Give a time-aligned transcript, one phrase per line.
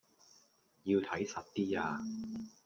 [0.85, 2.01] 要睇實啲呀